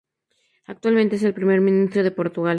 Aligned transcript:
Actualmente 0.65 1.15
es 1.17 1.21
el 1.23 1.35
primer 1.35 1.61
ministro 1.61 2.01
de 2.03 2.09
Portugal. 2.09 2.49